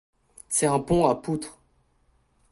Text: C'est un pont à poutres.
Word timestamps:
C'est 0.49 0.65
un 0.65 0.79
pont 0.79 1.05
à 1.05 1.13
poutres. 1.13 1.61